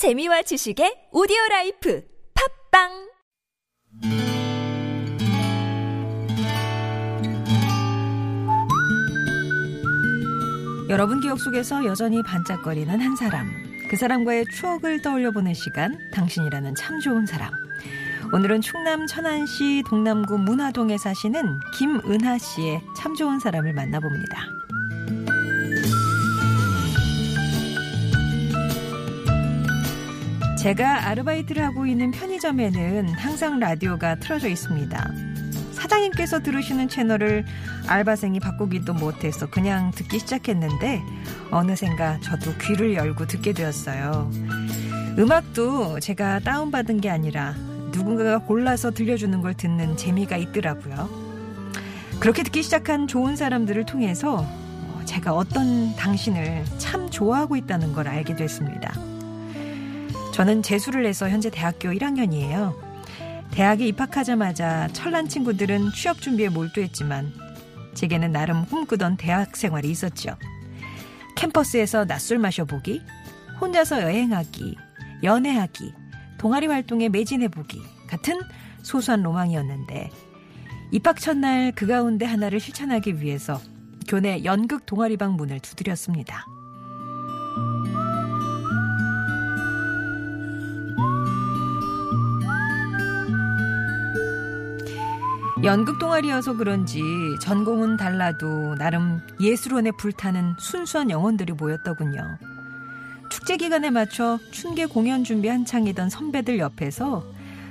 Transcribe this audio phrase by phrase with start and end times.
[0.00, 2.02] 재미와 지식의 오디오 라이프
[2.72, 2.88] 팟빵
[10.88, 13.46] 여러분 기억 속에서 여전히 반짝거리는 한 사람.
[13.90, 17.52] 그 사람과의 추억을 떠올려 보는 시간, 당신이라는 참 좋은 사람.
[18.32, 24.46] 오늘은 충남 천안시 동남구 문화동에 사시는 김은하 씨의 참 좋은 사람을 만나봅니다.
[30.60, 35.10] 제가 아르바이트를 하고 있는 편의점에는 항상 라디오가 틀어져 있습니다.
[35.72, 37.46] 사장님께서 들으시는 채널을
[37.86, 41.00] 알바생이 바꾸기도 못해서 그냥 듣기 시작했는데
[41.50, 44.30] 어느샌가 저도 귀를 열고 듣게 되었어요.
[45.18, 47.54] 음악도 제가 다운받은 게 아니라
[47.92, 51.08] 누군가가 골라서 들려주는 걸 듣는 재미가 있더라고요.
[52.20, 54.44] 그렇게 듣기 시작한 좋은 사람들을 통해서
[55.06, 58.92] 제가 어떤 당신을 참 좋아하고 있다는 걸 알게 됐습니다.
[60.32, 62.74] 저는 재수를 해서 현재 대학교 1학년이에요.
[63.50, 67.32] 대학에 입학하자마자 철난 친구들은 취업 준비에 몰두했지만
[67.94, 70.36] 제게는 나름 꿈꾸던 대학 생활이 있었죠.
[71.36, 73.02] 캠퍼스에서 낮술 마셔보기,
[73.60, 74.76] 혼자서 여행하기,
[75.22, 75.94] 연애하기,
[76.38, 78.40] 동아리 활동에 매진해보기 같은
[78.82, 80.10] 소소한 로망이었는데
[80.92, 83.60] 입학 첫날 그 가운데 하나를 실천하기 위해서
[84.08, 86.46] 교내 연극 동아리방 문을 두드렸습니다.
[95.62, 97.02] 연극 동아리여서 그런지
[97.42, 102.38] 전공은 달라도 나름 예술원에 불타는 순수한 영혼들이 모였더군요.
[103.28, 107.24] 축제 기간에 맞춰 춘계 공연 준비 한창이던 선배들 옆에서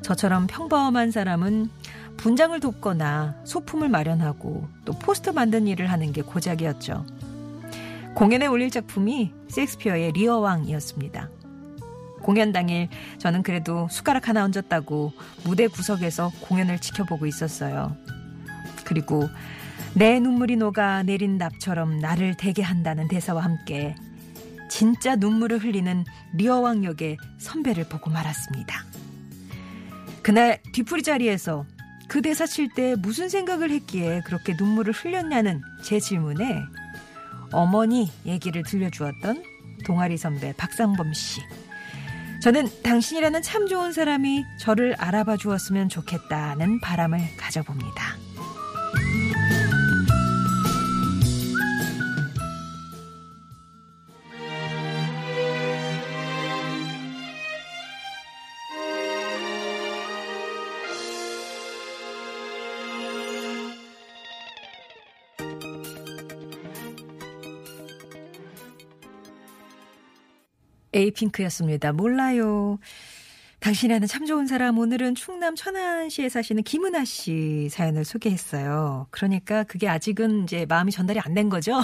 [0.00, 1.68] 저처럼 평범한 사람은
[2.16, 7.04] 분장을 돕거나 소품을 마련하고 또 포스터 만든 일을 하는 게 고작이었죠.
[8.14, 11.28] 공연에 올릴 작품이 셰익스피어의 리어왕이었습니다.
[12.24, 15.12] 공연 당일 저는 그래도 숟가락 하나 얹었다고
[15.44, 17.96] 무대 구석에서 공연을 지켜보고 있었어요.
[18.84, 19.28] 그리고
[19.94, 23.94] 내 눈물이 녹아 내린 납처럼 나를 대게 한다는 대사와 함께
[24.70, 26.04] 진짜 눈물을 흘리는
[26.34, 28.74] 리어왕 역의 선배를 보고 말았습니다.
[30.22, 31.66] 그날 뒤풀이 자리에서
[32.08, 36.62] 그 대사 칠 때 무슨 생각을 했기에 그렇게 눈물을 흘렸냐는 제 질문에
[37.52, 39.44] 어머니 얘기를 들려주었던
[39.84, 41.42] 동아리 선배 박상범 씨.
[42.44, 48.23] 저는 당신이라는 참 좋은 사람이 저를 알아봐 주었으면 좋겠다는 바람을 가져봅니다.
[70.94, 71.92] 에이핑크였습니다.
[71.92, 72.78] 몰라요.
[73.60, 79.06] 당신이라는 참 좋은 사람 오늘은 충남 천안시에 사시는 김은아 씨 사연을 소개했어요.
[79.10, 81.80] 그러니까 그게 아직은 이제 마음이 전달이 안 된 거죠.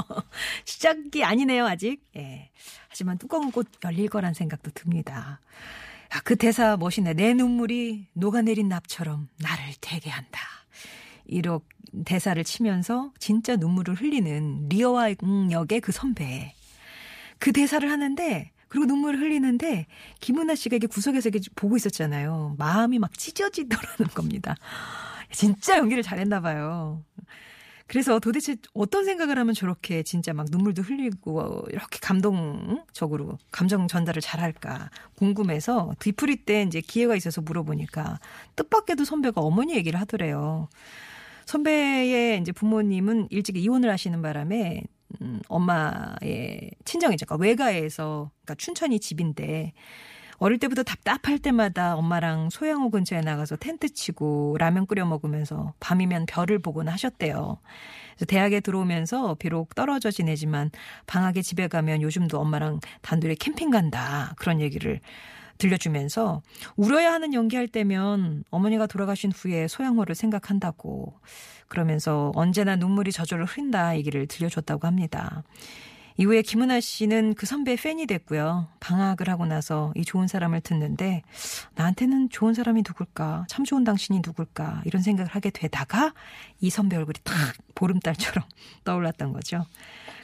[0.66, 2.02] 시작이 아니네요 아직.
[2.16, 2.50] 예.
[2.88, 5.40] 하지만 뚜껑은 곧 열릴 거란 생각도 듭니다.
[6.10, 7.14] 아, 그 대사 멋있네.
[7.14, 10.40] 내 눈물이 녹아내린 납처럼 나를 되게 한다.
[11.24, 11.64] 이렇게
[12.04, 15.10] 대사를 치면서 진짜 눈물을 흘리는 리어와
[15.50, 16.54] 역의 그 선배.
[17.40, 19.86] 그 대사를 하는데 그리고 눈물을 흘리는데
[20.20, 22.54] 김은아 씨가 이게 구석에서 이렇게 보고 있었잖아요.
[22.58, 24.54] 마음이 막 찢어지더라는 겁니다.
[25.32, 27.02] 진짜 연기를 잘했나 봐요.
[27.88, 34.90] 그래서 도대체 어떤 생각을 하면 저렇게 진짜 막 눈물도 흘리고 이렇게 감동적으로 감정 전달을 잘할까
[35.16, 38.20] 궁금해서 뒤풀이 때 이제 기회가 있어서 물어보니까
[38.54, 40.68] 뜻밖에도 선배가 어머니 얘기를 하더래요.
[41.46, 44.84] 선배의 이제 부모님은 일찍 이혼을 하시는 바람에
[45.40, 47.26] 음, 엄마의 친정이죠.
[47.26, 49.72] 그러니까 외가에서 그러니까 춘천이 집인데
[50.38, 56.58] 어릴 때부터 답답할 때마다 엄마랑 소양호 근처에 나가서 텐트 치고 라면 끓여 먹으면서 밤이면 별을
[56.60, 57.58] 보곤 하셨대요.
[58.14, 60.70] 그래서 대학에 들어오면서 비록 떨어져 지내지만
[61.06, 64.34] 방학에 집에 가면 요즘도 엄마랑 단둘이 캠핑 간다.
[64.38, 65.00] 그런 얘기를
[65.60, 66.42] 들려주면서
[66.76, 71.14] 울어야 하는 연기할 때면 어머니가 돌아가신 후에 소양호를 생각한다고
[71.68, 75.44] 그러면서 언제나 눈물이 저절로 흐린다 얘기를 들려줬다고 합니다.
[76.16, 78.68] 이후에 김은아 씨는 그 선배의 팬이 됐고요.
[78.80, 81.22] 방학을 하고 나서 이 좋은 사람을 듣는데
[81.76, 83.46] 나한테는 좋은 사람이 누굴까?
[83.48, 84.82] 참 좋은 당신이 누굴까?
[84.84, 86.12] 이런 생각을 하게 되다가
[86.60, 87.34] 이 선배 얼굴이 탁
[87.74, 88.44] 보름달처럼
[88.84, 89.64] 떠올랐던 거죠.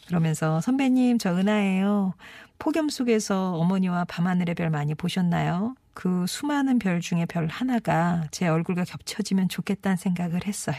[0.07, 2.15] 그러면서 선배님 저 은하예요.
[2.59, 5.75] 폭염 속에서 어머니와 밤하늘의 별 많이 보셨나요?
[5.95, 10.77] 그 수많은 별 중에 별 하나가 제 얼굴과 겹쳐지면 좋겠다는 생각을 했어요.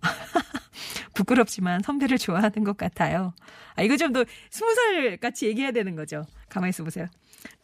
[1.14, 3.32] 부끄럽지만 선배를 좋아하는 것 같아요.
[3.76, 6.24] 아, 이거 좀 더 스무 살 같이 얘기해야 되는 거죠.
[6.48, 7.06] 가만히 있어 보세요.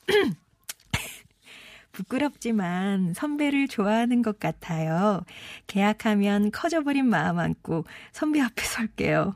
[1.93, 5.23] 부끄럽지만 선배를 좋아하는 것 같아요.
[5.67, 9.35] 계약하면 커져버린 마음 안고 선배 앞에 설게요.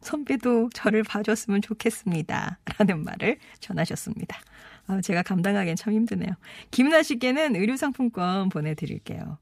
[0.00, 2.58] 선배도 저를 봐줬으면 좋겠습니다.
[2.78, 4.38] 라는 말을 전하셨습니다.
[4.86, 6.30] 아, 제가 감당하기엔 참 힘드네요.
[6.70, 9.38] 김나 씨께는 의류상품권 보내드릴게요.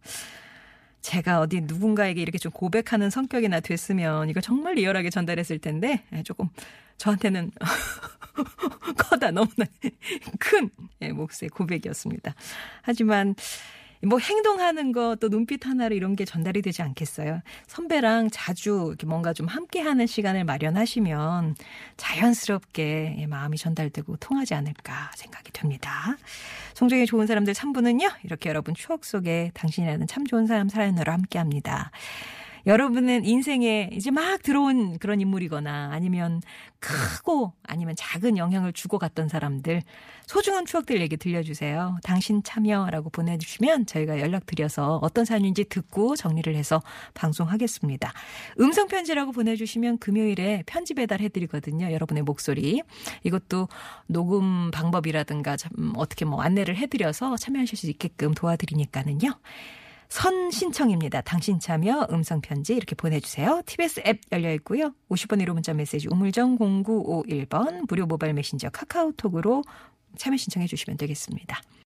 [1.01, 6.49] 제가 어디 누군가에게 이렇게 좀 고백하는 성격이나 됐으면 이거 정말 리얼하게 전달했을 텐데 예, 조금
[6.97, 7.51] 저한테는
[8.97, 9.67] 커다 너무나
[10.39, 12.35] 큰 예, 몫의 고백이었습니다.
[12.83, 13.35] 하지만
[14.05, 17.41] 뭐 행동하는 거 또 눈빛 하나로 이런 게 전달이 되지 않겠어요?
[17.67, 21.55] 선배랑 자주 이렇게 뭔가 좀 함께하는 시간을 마련하시면
[21.97, 26.17] 자연스럽게 예, 마음이 전달되고 통하지 않을까 생각이 됩니다.
[26.75, 28.11] 송정의 좋은 사람들 3부는요.
[28.25, 31.91] 이렇게 여러분 추억 속에 당신이라는 참 좋은 사람 사연으로 함께합니다.
[32.67, 36.41] 여러분은 인생에 이제 막 들어온 그런 인물이거나 아니면
[36.79, 39.83] 크고 아니면 작은 영향을 주고 갔던 사람들
[40.27, 41.99] 소중한 추억들 얘기 들려주세요.
[42.03, 46.83] 당신 참여라고 보내주시면 저희가 연락드려서 어떤 사연인지 듣고 정리를 해서
[47.15, 48.13] 방송하겠습니다.
[48.61, 51.93] 음성편지라고 보내주시면 금요일에 편지 배달해드리거든요.
[51.93, 52.83] 여러분의 목소리.
[53.25, 53.69] 이것도
[54.07, 55.57] 녹음 방법이라든가
[55.97, 59.31] 어떻게 뭐 안내를 해드려서 참여하실 수 있게끔 도와드리니까는요.
[60.13, 61.23] 선 신청입니다.
[61.23, 63.63] 당신 참여 음성 편지 이렇게 보내주세요.
[63.65, 64.93] TBS 앱 열려 있고요.
[65.09, 69.63] 50번 1호 문자 메시지 우물정 0951번 무료 모바일 메신저 카카오톡으로
[70.19, 71.63] 참여 신청해 주시면 되겠습니다.